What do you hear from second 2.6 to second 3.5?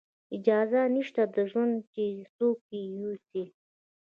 یې یوسي